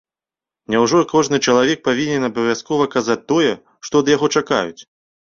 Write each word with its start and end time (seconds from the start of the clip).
Няўжо 0.75 1.01
кожны 1.11 1.37
чалавек 1.49 1.83
павінен 1.87 2.25
абавязкова 2.29 2.87
казаць 2.95 3.19
тое, 3.33 3.51
што 3.89 4.01
ад 4.07 4.11
яго 4.15 4.31
чакаюць?! 4.41 4.81